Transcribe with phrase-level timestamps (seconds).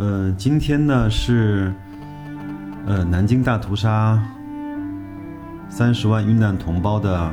[0.00, 1.72] 呃，今天呢是。
[2.86, 4.18] 呃，南京大屠杀，
[5.68, 7.30] 三十万遇难同胞的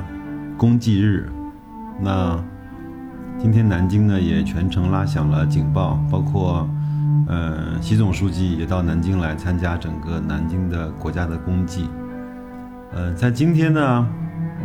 [0.57, 1.29] 公祭日，
[2.01, 2.37] 那
[3.39, 6.69] 今天南京呢也全程拉响了警报，包括
[7.27, 11.89] 呃习总书记也到南京来参加整个南京的国家的公祭。
[12.93, 14.07] 呃，在今天呢，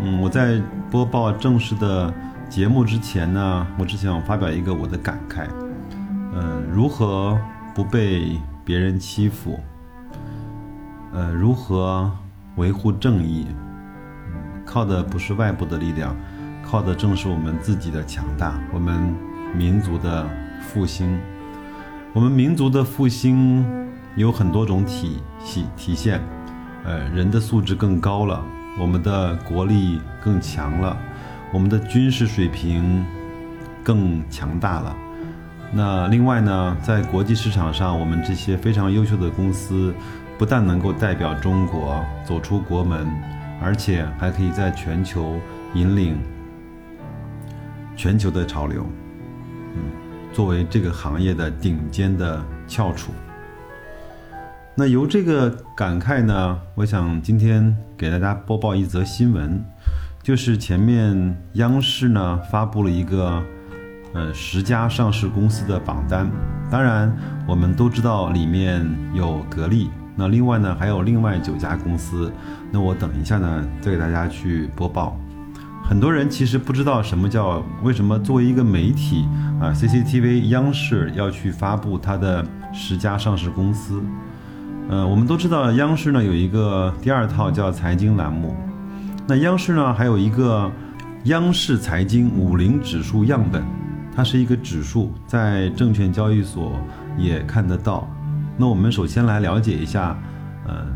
[0.02, 0.60] 嗯，我在
[0.91, 2.12] 播报正式的
[2.50, 5.46] 节目之前呢，我只想发表一个我的感慨，
[6.34, 7.38] 嗯，如何
[7.74, 9.58] 不被别人欺负？
[11.12, 12.10] 呃，如何
[12.56, 13.47] 维护正义？
[14.64, 16.16] 靠的不是外部的力量，
[16.64, 19.14] 靠的正是我们自己的强大，我们
[19.55, 20.27] 民族的
[20.60, 21.19] 复兴。
[22.14, 23.64] 我们民族的复兴
[24.16, 26.20] 有很多种体系体现，
[26.84, 28.42] 呃，人的素质更高了，
[28.78, 30.97] 我们的国力更强了，
[31.52, 33.04] 我们的军事水平
[33.82, 34.94] 更强大了。
[35.73, 39.92] 那另外呢，在国际市场上，我们这些非常优秀的公司。
[40.39, 43.06] 不但能够代表中国走出国门，
[43.62, 45.39] 而且还可以在全球
[45.75, 46.19] 引领
[47.95, 48.84] 全球的潮流。
[49.77, 49.83] 嗯，
[50.33, 53.12] 作为这个行业的顶尖的翘楚。
[54.75, 59.65] 那由这个感慨呢，我想今天给大家播报一则新闻，
[60.25, 63.41] 就是前面央视呢发布了一个
[64.14, 66.30] 呃十家上市公司的榜单，
[66.70, 67.14] 当然
[67.46, 69.91] 我们都知道里面有格力。
[70.14, 72.30] 那另外呢，还有另外九家公司，
[72.70, 75.19] 那我等一下呢，再给大家去播报。
[75.82, 79.26] 很多人其实不知道什么叫为什么作为一个媒体
[79.60, 84.03] 啊，CCTV 央视要去发布它的十家上市公司。
[84.88, 88.54] 呃，我们都知道央视呢有一个第二套叫财经栏目，
[89.26, 90.70] 那央视呢还有一个
[91.25, 93.62] 央视财经五零指数样本，
[94.15, 96.78] 它是一个指数，在证券交易所
[97.17, 98.06] 也看得到。
[98.59, 100.17] 那我们首先来了解一下，
[100.67, 100.87] 呃，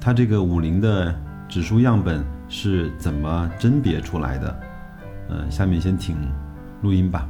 [0.00, 1.12] 它这个五零的
[1.48, 4.60] 指数样本是怎么甄别出来的？
[5.28, 6.16] 呃，下面先听
[6.82, 7.28] 录音吧。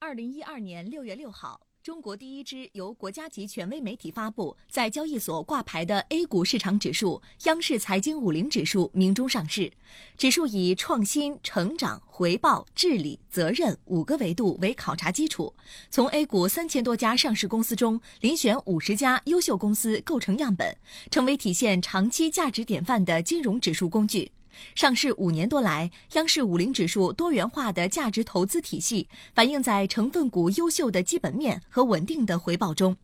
[0.00, 1.60] 二零一二年六月六号。
[1.84, 9.70] 中国第一支由国家级权威媒体发布、在交易所挂牌的 A 股市场指数——央视财经五零指数明中上市。
[10.16, 15.52] 指数以创新、成长、回报、治理、责任五个维度为考察基础，
[15.90, 20.74] 从 A 股三千多家上市公司中遴选五十家优秀公司构成样本，
[21.10, 24.32] 成为体现长期价值典范的金融指数工具。
[24.74, 32.96] 上市五年多来，央视五零指数多元化的价值投资体系反映在成分股优秀的基本面和稳定的回报中。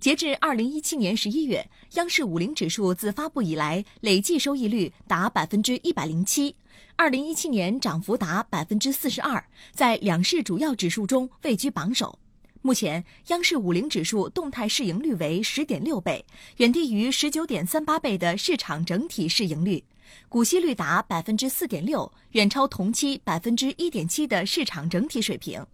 [0.00, 6.56] 截至二零一七年十一月，央视五零指数自发布以来累计收益率达百分之一百零七，
[6.96, 12.18] 二零一七年涨幅达百分之四十二，在两市主要指数中位居榜首。
[12.62, 16.22] 目前，央视五零指数动态市盈率为十点六倍，
[16.56, 19.82] 远低于十九点三八倍的市场整体市盈率。
[20.28, 25.64] 股息率达百分之四点六，远超同期百分之一点七的市场整体水平。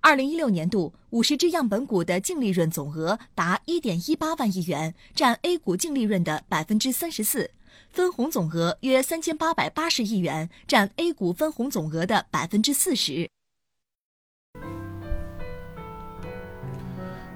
[0.00, 7.50] 二零一六年度五十只样本股的净利润总额达一点一八万亿元，占 A 股净利润的百分之三十四，
[7.90, 13.28] 分红总额约三千八百八十亿元，占 A 股分红总额的百分之四十。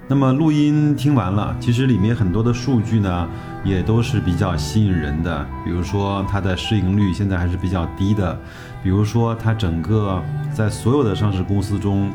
[0.07, 3.29] 那么录音听完了，其实里面很多的数据呢，
[3.65, 5.45] 也都是比较吸引人的。
[5.65, 8.39] 比如说它的市盈率现在还是比较低的，
[8.81, 10.21] 比如说它整个
[10.53, 12.09] 在所有的上市公司中，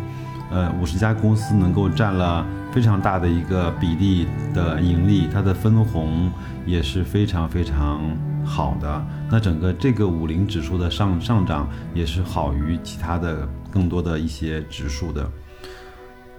[0.51, 6.31] 呃，五十家公司能够占了非常大的一个比例的盈利，它的分红
[6.65, 8.01] 也是非常非常
[8.45, 9.05] 好的。
[9.29, 15.31] 那整个这个五零指数的上上涨也是好于其他的更多的一些指数的。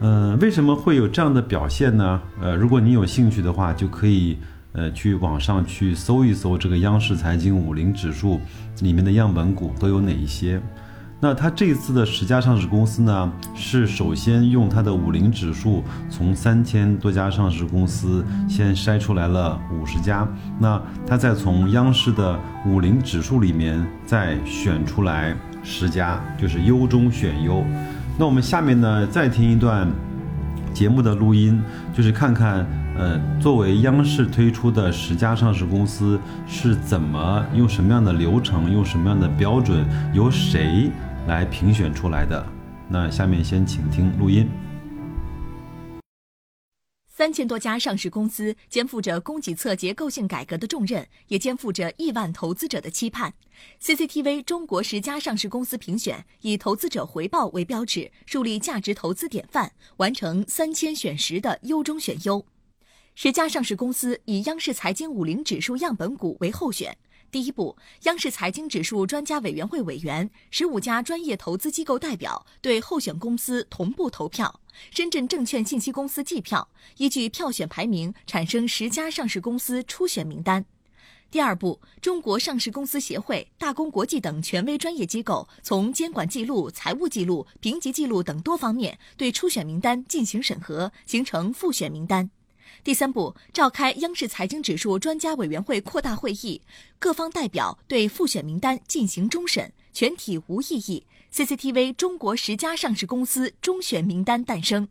[0.04, 2.20] 嗯，为什么会有这样的表现呢？
[2.42, 4.38] 呃，如果你有兴趣的话，就可以
[4.74, 8.40] 呃去网上去搜一搜这个央视财经五零指数
[8.82, 10.62] 里面的样本股都有哪一些。
[11.24, 20.28] 那它这次的十家上市公司呢，是首先用它的五零指数从三千多家上市公司先筛出来了五十家，
[20.60, 27.64] 那它再从央视的五零指数里面再选出来十家，就是优中选优。
[28.18, 29.88] 那我们下面呢，再听一段
[30.74, 31.62] 节目的录音，
[31.94, 32.66] 就是看看，
[33.02, 39.84] 呃，作为央视推出的十家上市公司是怎么用什么样的流程，用什么样的标准，
[40.14, 40.88] 由谁
[41.28, 42.46] 来评选出来的。
[42.88, 44.48] 那下面先请听录音。
[47.08, 53.34] 三千多家上市公司肩负着供给侧结构性改革的重任，也肩负着亿万投资者的期盼。
[53.82, 62.46] CCTV 中国十佳上市公司评选以投资者回报为标尺，树立价值投资典范，完成三千选十的优中选优。
[63.14, 66.98] 十家上市公司以央视财经五零指数样本股为候选。
[67.30, 74.62] 第一步，央视财经指数专家委员会委员、十五家专业投资机构代表对候选公司同步投票，
[74.92, 80.66] 深圳证券信息公司计票，依据票选排名产生十家上市公司初选名单。
[81.30, 92.32] 第二步，中国上市公司协会、大公国际等权威专业机构从监管记录、财务记录、评级记录等多方面对初选名单进行审核，形成复选名单。
[92.84, 96.60] 第三步，召开央视财经指数专家委员会扩大会议，
[96.98, 101.06] 各方代表对复选名单进行终审，全体无异议。
[101.32, 104.88] CCTV 中国十家上市公司终选名单诞生。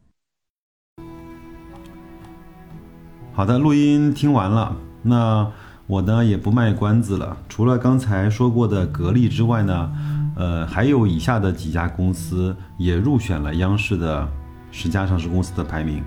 [3.33, 5.51] 好的，录音听完了，那
[5.89, 7.37] 我呢也不卖关子了。
[7.49, 9.93] 除了刚才说过的格力之外呢，
[10.37, 14.29] 呃，还有以下的几家公司也入选了央视的
[14.71, 16.05] 十家上市公司的排名。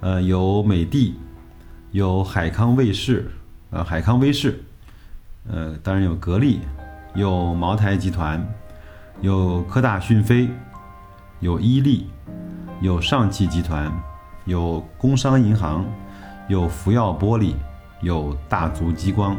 [0.00, 1.14] 呃，有美的，
[1.90, 3.30] 有海康卫视，
[3.70, 4.62] 呃，海康威视，
[5.46, 6.60] 呃，当然有格力，
[7.14, 8.42] 有茅台集团，
[9.20, 10.48] 有科大讯飞，
[11.40, 12.06] 有伊利，
[12.80, 13.92] 有上汽集团，
[14.46, 15.84] 有工商银行，
[16.48, 17.52] 有福耀玻璃，
[18.00, 19.36] 有大族激光。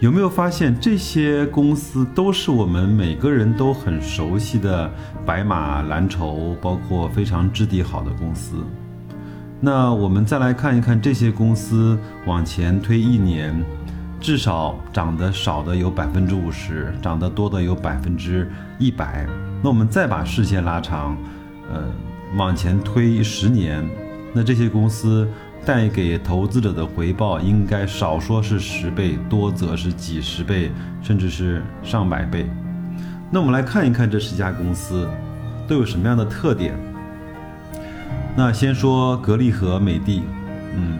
[0.00, 4.90] 有没有发现这些公司都是我们每个人都很熟悉的
[5.24, 8.56] 白马蓝筹，包括非常质地好的公司？
[9.60, 13.64] 那我们再来看一看这些公司往前推一年，
[14.20, 19.26] 至少涨得少的有百分之五十，涨得多的有百分之一百。
[19.62, 21.16] 那我们再把视线拉长，
[21.72, 21.84] 呃，
[22.36, 23.88] 往前推十年，
[24.34, 25.26] 那这些公司。
[25.64, 30.70] 带给投资者的回报应该少说是十倍，多则是几十倍，
[31.02, 32.46] 甚至是上百倍。
[33.30, 35.08] 那我们来看一看这十家公司
[35.66, 36.74] 都有什么样的特点。
[38.36, 40.22] 那先说格力和美的，
[40.76, 40.98] 嗯，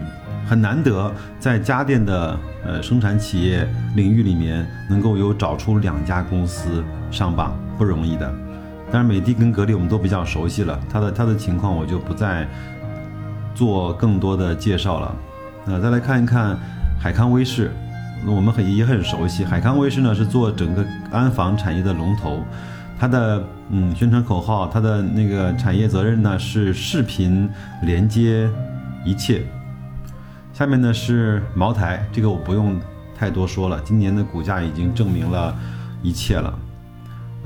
[0.49, 8.35] 很难得在家电的呃生产企业领域里面能够有找出两家公司上榜，不容易的。
[8.91, 12.49] 但是美的跟格力我们都比较熟悉了，它的它的情况我就不再。
[13.55, 15.15] 做更多的介绍了，
[15.65, 16.59] 那再来看一看
[17.01, 17.71] 海康威视，
[18.25, 19.45] 那我们很也很熟悉。
[19.45, 22.43] 海康威视呢是做整个安防产业的龙头，
[22.99, 27.49] 它的嗯宣传口号，它的那个产业责任呢是视频
[27.83, 28.49] 连接
[29.05, 29.43] 一切。
[30.53, 32.79] 下面呢是茅台，这个我不用
[33.17, 35.55] 太多说了，今年的股价已经证明了
[36.03, 36.53] 一切了。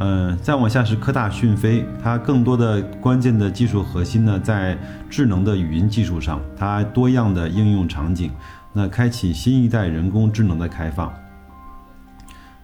[0.01, 4.79] 嗯，再往下是科大讯飞，它更多的关键的技术核心呢在
[5.11, 8.31] 智能的语音技术上，它多样的应用场景，
[8.73, 11.13] 那开启新一代人工智能的开放。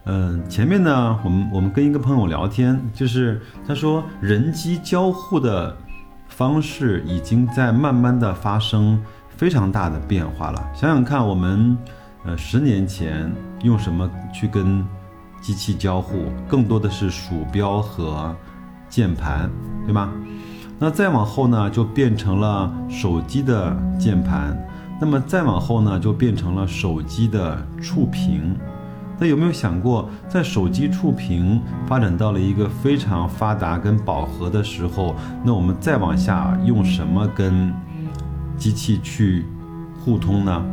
[0.05, 5.75] 嗯，前面呢，我们我们跟一个朋友聊天，就是他说人机交互的
[6.29, 8.97] 方式已经在慢慢的发生
[9.27, 10.71] 非常大的变化了。
[10.73, 11.77] 想想看，我们
[12.23, 13.29] 呃十年前
[13.61, 14.85] 用什么去跟？
[15.45, 18.35] 机器交互更多的是鼠标和
[18.89, 19.47] 键盘，
[19.85, 20.11] 对吗？
[20.79, 24.57] 那再往后呢，就变成了手机的键盘，
[24.99, 28.55] 那么再往后呢，就变成了手机的触屏。
[29.19, 37.71] 那有没有想过，在手机触屏发展到了一个非常发达跟饱和的时候，那我们再往下用什么跟
[38.57, 39.45] 机器去
[40.03, 40.65] 互通呢？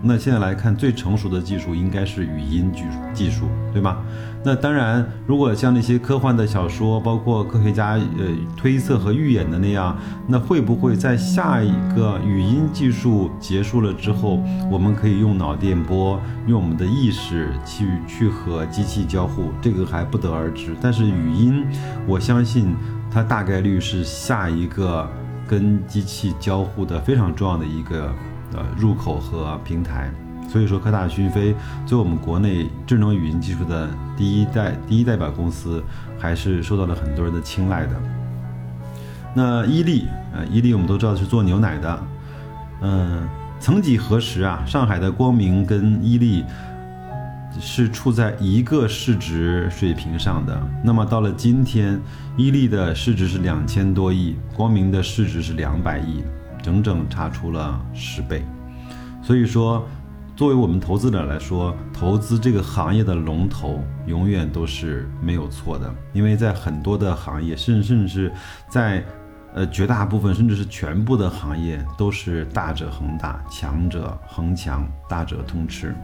[0.00, 3.98] 那现在来看，最成熟的技术应该是语音技技术，对吗？
[4.44, 8.24] 那当然，如果像那些科幻的小说，包括科学家呃
[8.56, 14.40] 推测和预演的那样，那会不会在下一个语音技术结束了之后，
[14.70, 19.50] 我们可以用脑电波，用我们的意识去去和机器交互？
[19.60, 20.76] 这个还不得而知。
[20.80, 21.66] 但是语音，
[22.06, 22.76] 我相信
[23.10, 25.10] 它大概率是下一个
[25.48, 28.14] 跟机器交互的非常重要的一个。
[28.54, 30.10] 呃，入口和平台，
[30.48, 31.54] 所以说科大讯飞
[31.86, 35.82] 作为我们国内智能语音技术的第一代第一代表公司，
[36.18, 37.92] 还是受到了很多人的青睐的。
[39.34, 42.06] 那伊利，呃，伊利我们都知道是做牛奶的，
[42.80, 43.28] 嗯，
[43.60, 46.44] 曾几何时啊，上海的光明跟伊利
[47.60, 50.60] 是处在一个市值水平上的。
[50.82, 52.00] 那么到了今天，
[52.36, 56.22] 伊利的市值是两千多亿，光明的市值是两百亿，
[56.62, 58.44] 整整差出了十倍。
[59.22, 59.86] 所以说，
[60.36, 68.32] 作为我们投资者来说，投资这个行业的龙头永远都是没有错的，因为在很多的行业，甚甚至是
[68.68, 69.04] 在
[69.54, 75.94] 呃绝大部分甚至是全部的行业，都是大者恒大，强者恒强，大者通吃。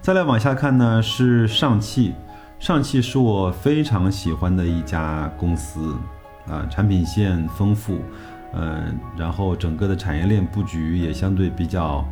[0.00, 2.14] 再来往下看呢，是上汽。
[2.58, 5.94] 上汽是我非常喜欢的一家公司，
[6.48, 8.00] 啊，产品线丰富，
[8.52, 12.04] 嗯，然后整个的产业链布局也相对比较，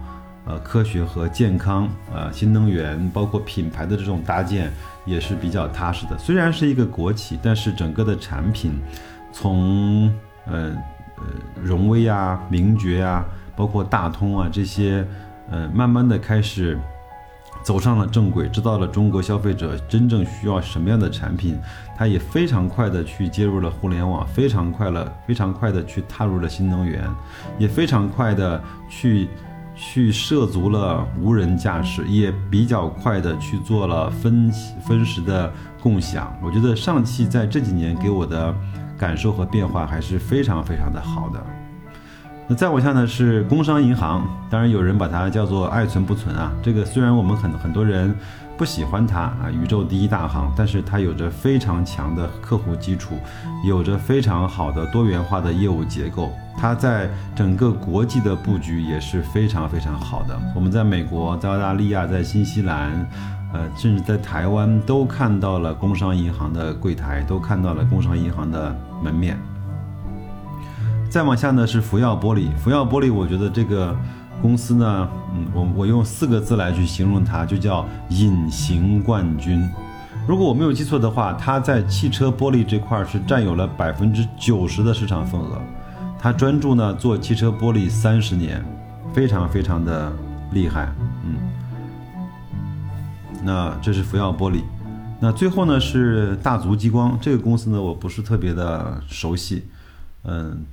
[0.44, 4.70] 呃，科学和健康，呃，新能源包括品牌的这种搭建
[5.04, 6.18] 也是比较踏实的。
[6.18, 8.78] 虽然是一个国企，但是整个的产品，
[9.32, 10.12] 从
[10.46, 10.76] 呃
[11.16, 11.24] 呃
[11.62, 13.24] 荣威啊、名爵啊，
[13.56, 15.06] 包括大通啊这些，
[15.50, 16.78] 呃，慢慢的开始。
[17.66, 21.58] 走上了正轨，知道了中国消费者真正需要什么样的产品，
[21.98, 27.04] 他也非常快的去接入了互联网，非常快了，非常快的去踏入了新能源，
[27.58, 29.28] 也非常快的去
[29.74, 34.48] 去涉足了无人驾驶，也比较快的去做了分
[34.86, 36.32] 分时的共享。
[36.40, 38.54] 我觉得上汽在这几年给我的
[38.96, 41.44] 感受和变化还是非常非常的好的。
[42.48, 46.52] 那再往下呢是工商银行，当然有人把它叫做爱存不存啊。
[46.62, 48.14] 这个虽然我们很很多人
[48.56, 53.16] 不喜欢它啊，宇宙第一大行，但是它有着非常强的客户基础，
[53.66, 60.38] 有着非常好的多元化的业务结构，它在整个国际的布局也是非常非常好的。
[60.54, 62.92] 我们在美国、在澳大利亚、在新西兰，
[63.52, 68.72] 呃，甚至在台湾都看到了工商银行的柜台，都看到了工商银行的
[69.02, 69.36] 门面。
[71.16, 73.96] 再往下呢是福耀玻璃，福耀玻璃，我觉得这个
[74.42, 79.66] 公司呢，嗯，我我用四个字来去形容它，就叫隐形冠军。
[80.28, 85.58] 如果我没有记错的话，它在汽车玻璃这块是占有了百分之九十的市场份额。
[86.18, 88.62] 它专注呢做汽车玻璃三十年，
[89.14, 90.12] 非常非常的
[90.52, 90.86] 厉害，
[91.24, 91.38] 嗯。
[93.42, 94.60] 那这是福耀玻璃，
[95.18, 99.64] 那最后呢是大族激光，这个公司呢我不是特别的熟悉，
[100.24, 100.66] 嗯。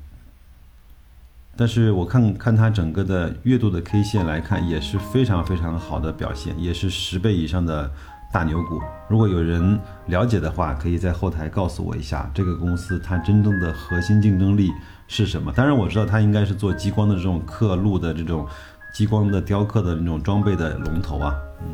[1.56, 7.90] 但是我看看它整个的月度的 K 线来看，也是非常非常好的表现，也是十倍以上的
[8.34, 8.82] 大牛股。
[9.08, 14.72] 如果有人了解的话，可以在后台告诉我一下，这个公司它真正的核心竞争力
[15.08, 15.52] 是什么？
[15.52, 18.48] 当然我知道它应该是做激光的这种刻录的这种
[18.92, 21.36] 激光的雕刻的那种装备的龙头啊。
[21.62, 21.68] 嗯，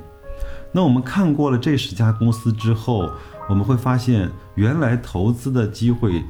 [0.73, 3.09] 那我们看过了这十家公司之后，
[3.47, 6.21] 我们会发现，原来投资的机会，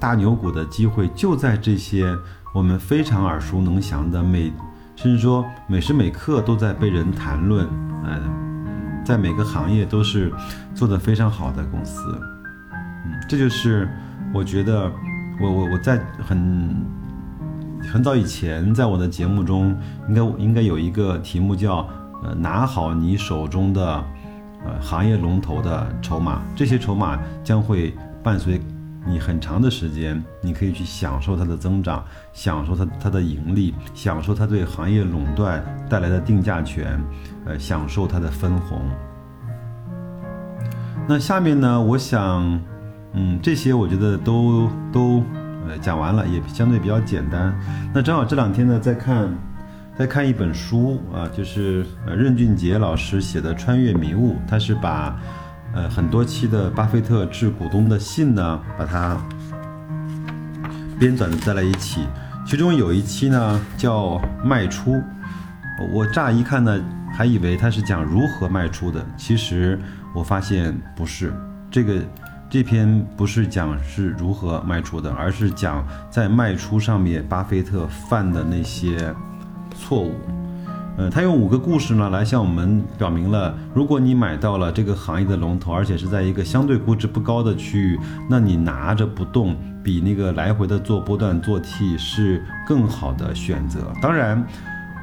[0.00, 2.12] 大牛股的机会就在这些。
[2.56, 4.50] 我们非常耳熟能详的每，
[4.96, 7.68] 甚至说每时每刻都在被人谈论，
[8.02, 10.32] 嗯，在每个行业都是
[10.74, 12.18] 做得非常好的公司，
[12.72, 13.86] 嗯，这就是
[14.32, 14.90] 我觉得
[15.38, 16.74] 我我我在很
[17.92, 19.76] 很早以前在我的节目中
[20.08, 21.86] 应该应该有一个题目叫
[22.24, 24.02] 呃拿好你手中的
[24.64, 28.58] 呃行业龙头的筹码，这些筹码将会伴随。
[29.08, 37.00] 你很长的时间，你可以去享受它的增长，享受它它的盈利，享受它对行业垄断带来的定价权，
[37.44, 38.80] 呃，享受它的分红。
[41.08, 42.60] 那下面呢，我想，
[43.12, 45.22] 嗯，这些我觉得都都
[45.68, 47.56] 呃讲完了，也相对比较简单。
[47.94, 49.32] 那正好这两天呢，在看，
[49.96, 55.16] 在看一本书啊，就是呃任俊杰老师写的《穿越迷雾》，他是把。
[55.76, 59.14] 呃，很多期的巴菲特致股东的信呢，把它
[60.98, 62.00] 编纂在了一起。
[62.46, 65.02] 其中有一期呢叫卖出，
[65.92, 69.78] 我乍一看呢还以为他是讲如何卖出的，其实
[70.14, 71.30] 我发现不是。
[71.70, 72.00] 这个
[72.48, 79.14] 这篇不是讲是如何卖出的，而是讲在卖出上面巴菲特犯的那些
[79.76, 80.14] 错误。
[80.98, 88.00] 呃，他用五个故事呢，来向我们表明了，如果你买到了这个行业的龙头，而且是在一个相对估值不高的区域，
[88.30, 93.92] 那你拿着不动，比那个来回的做波段做 T 是更好的选择。
[94.00, 94.42] 当然，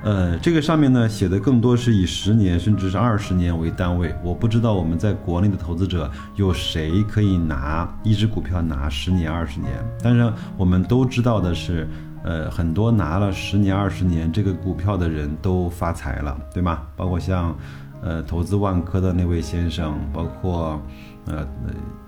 [0.04, 4.16] 呃，这个上面呢写的更多是以十年甚至是二十年为单位。
[4.24, 9.72] 我不知道我们在国内的投资者有谁可以拿一只股票拿十年二十年，
[10.02, 11.88] 但是我们都知道的是。
[12.24, 16.82] 呃，很多拿了十年、二十年这个股票的人都发财了，对吗？
[16.96, 17.54] 包括像，
[18.02, 20.82] 呃，投资万科的那位先生，包括，
[21.26, 21.46] 呃，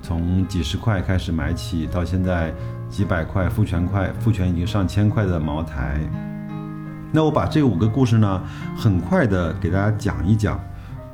[0.01, 2.53] 从几十块开始买起，到现在
[2.89, 5.99] 几百块、复权块、复权已经上千块的茅台。
[7.11, 8.41] 那我把这五个故事呢，
[8.77, 10.59] 很快的给大家讲一讲。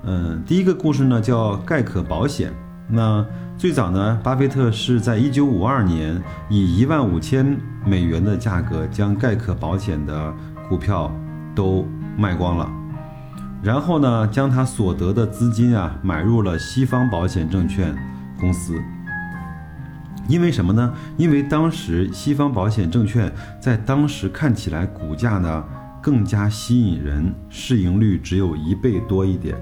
[0.03, 2.51] 嗯，第一个故事呢叫盖可保险。
[2.87, 3.25] 那
[3.61, 10.33] 最早呢，巴菲特是在一九五二年以一万五千美元的价格将盖克保险的
[10.67, 11.15] 股票
[11.53, 11.87] 都
[12.17, 12.67] 卖光了，
[13.61, 17.95] 然后呢，将他所得的资金啊买入了西方保险证券
[18.39, 18.81] 公司。
[20.27, 20.91] 因为什么呢？
[21.15, 25.63] 因为当时西方保险证券在当时看起来股价呢
[26.01, 29.55] 更加吸引人，市盈率只有一倍多一点。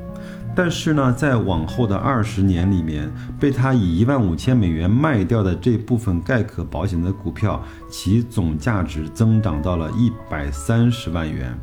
[0.62, 11.58] 但是呢，在往后的二十年里面，被他以一万五千美元卖掉的这部分盖可保险的股票，其总价值增长到了一百三十万元。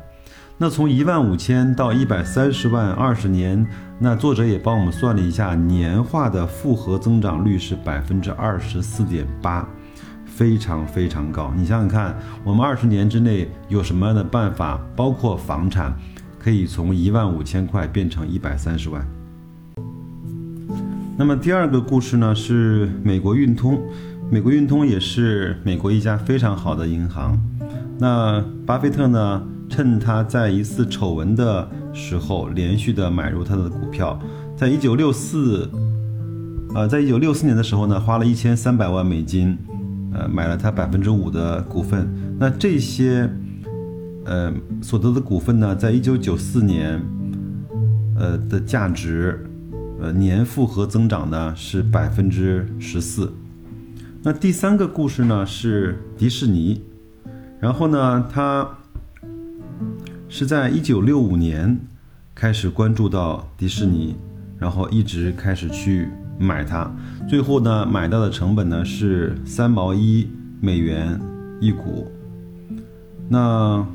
[0.56, 3.66] 那从一万五千到一百三十万，二十年，
[3.98, 9.68] 那作者也帮我们算了一下，年化的复合增长率是百分之二十四点八，
[10.24, 11.52] 非常非常高。
[11.54, 15.94] 你想想看，我们二十年之内有什么样的办法，包括房产，
[16.46, 19.04] 可以从一万五千块变成一百三十万？
[21.18, 23.82] 那么第二个故事呢，是美国运通，
[24.30, 27.36] 美国运通也是美国一家非常好的银行。
[27.98, 29.42] 那巴菲特呢？
[29.68, 34.16] 趁他在一次丑闻的时候，连续的买入他的股票，
[34.56, 35.68] 在一九六四，
[36.76, 39.58] 呃，在一九六四年的时候呢，花了一千三百万美金，
[40.14, 42.08] 呃，买了他百分之五的股份。
[42.38, 43.28] 那这些，
[44.26, 44.52] 呃，
[44.82, 47.00] 所得的股份呢，在一九九四年，
[48.16, 49.46] 呃的价值，
[50.00, 53.32] 呃，年复合增长呢是百分之十四。
[54.22, 56.82] 那第三个故事呢是迪士尼，
[57.60, 58.68] 然后呢，他。
[60.28, 61.78] 是在一九六五年
[62.34, 64.16] 开始关注到迪士尼，
[64.58, 66.90] 然后一直开始去买它，
[67.28, 70.28] 最后呢买到的成本呢是三毛一
[70.60, 71.18] 美元
[71.60, 72.10] 一股。
[73.28, 73.86] 那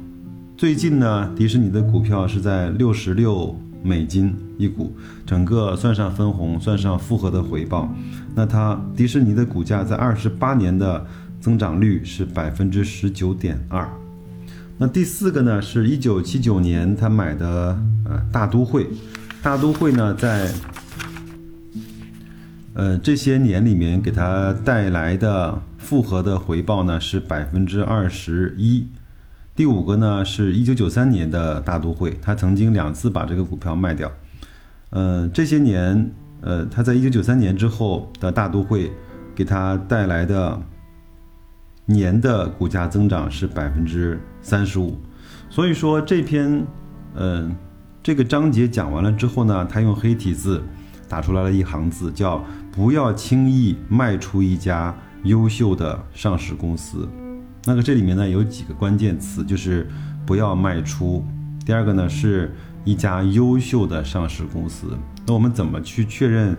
[0.61, 7.91] 最近呢，迪士尼的股票是在六十六美金一股，整个算上分红，算上复合的回报，
[8.35, 11.03] 那它迪士尼的股价在二十八年的
[11.39, 13.89] 增长率是百分之十九点二。
[14.77, 18.87] 那第四个呢，是一九七九年他买的呃大都会，
[19.41, 20.51] 大都会呢在
[22.75, 28.85] 呃这些年里面给他带来的复合的回报呢是百分之二十一。
[29.61, 34.11] 第五个呢是一九九三年的大都会，他曾经两次把这个股票卖掉。
[34.89, 38.91] 嗯，这些年呃他在一九九三年之后的大都会
[39.35, 40.59] 给他带来的。
[41.85, 44.97] 年的股价增长是百分之三十五，
[45.47, 46.65] 所以说这篇，
[47.13, 47.55] 嗯，
[48.01, 50.59] 这个章节讲完了之后呢，他用黑体字
[51.07, 52.43] 打出来了一行字，叫
[52.73, 57.07] “不要轻易卖出一家优秀的上市公司”。
[57.65, 59.87] 那个这里面呢有几个关键词，就是
[60.25, 61.23] 不要卖出。
[61.65, 64.97] 第二个呢是一家优秀的上市公司。
[65.25, 66.57] 那我们怎么去确认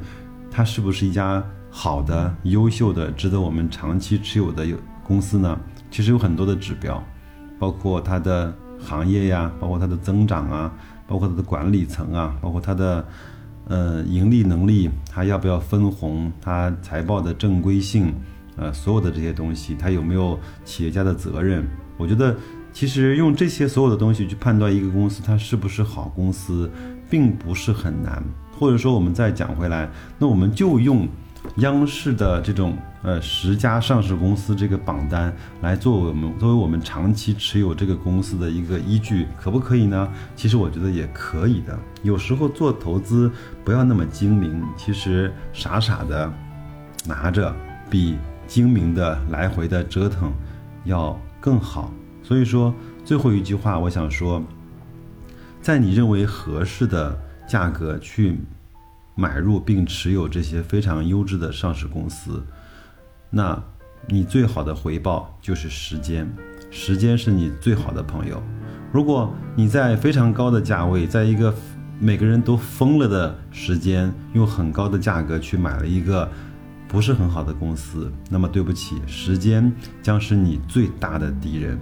[0.50, 4.66] 它是不是一家好的、优秀的、值得我们长期持有的？
[5.04, 5.58] 公司呢，
[5.90, 7.02] 其实有很多的指标，
[7.58, 10.72] 包括它的行业呀，包括它的增长啊，
[11.08, 13.04] 包括它的管理层啊，包括它的
[13.66, 18.14] 呃盈利能力，它要不要分红，它财报的正规性，
[18.56, 21.66] 呃，所有的这些东西，它有没有企业家的责任？
[21.96, 22.36] 我觉得
[22.72, 26.70] 其实用这些所有的东西去判断一个公司它是不是好公司，
[27.10, 28.22] 并不是很难。
[28.58, 31.08] 或者说，我们再讲回来，那我们就用。
[31.56, 40.08] 央视的这种呃十家上市公司这个榜单来作为我们作为我们长期持有这个公司的一个依据，可不可以呢？
[40.36, 41.76] 其实我觉得也可以的。
[42.04, 43.28] 有时候做投资
[43.64, 46.32] 不要那么精明，其实傻傻的
[47.04, 47.52] 拿着
[47.90, 48.16] 比
[48.52, 50.30] 精明的来回的折腾
[50.84, 51.90] 要更好。
[52.22, 54.42] 所以说最后一句话，我想说，
[55.62, 58.36] 在你认为合适的价格去。
[59.14, 62.42] 买入并持有这些非常优质的上市公司，
[63.28, 63.62] 那
[64.08, 66.26] 你最好的回报就是时间，
[66.70, 68.42] 时间是你最好的朋友。
[68.90, 71.54] 如果你在非常高的价位，在一个
[72.00, 76.26] 每个人都疯了的时间，用很高的价格去买了一个
[76.92, 81.78] 不是很好的公司，那么对不起，时间将是你最大的敌人，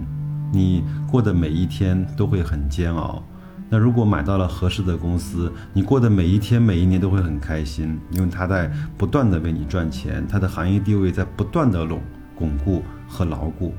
[0.53, 3.21] 你过的每一天都会很煎熬。
[3.69, 12.01] 那如果买到了合适的公司，你过的每一天、每一年都会很开心，因为它在不断的为你赚钱，它的行业地位在不断的巩
[12.33, 13.73] 巩固和牢固，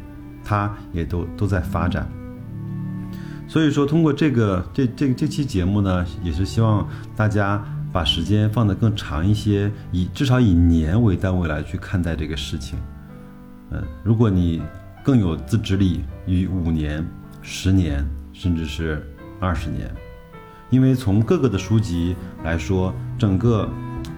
[0.44, 2.06] 它也都都在发展。
[3.48, 12.78] 所以说，通过这个这这这期节目呢，也是希望大家把时间放得更长一些，以至少以年为单位来去看待这个事情。
[13.70, 14.62] 嗯，如果你
[15.04, 17.06] 更有自制力，以五年、
[17.42, 19.06] 十年，甚至是。
[19.40, 19.90] 二十年，
[20.70, 23.68] 因为从各个的书籍来说，整个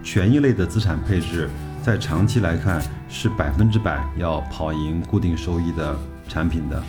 [0.03, 1.49] 权益类的资产配置
[1.83, 5.97] 在长期来看是百分之百要跑赢固定收益的
[6.29, 6.83] 产品的。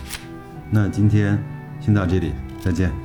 [0.69, 1.41] 那今天
[1.79, 3.04] 先到这里，再见。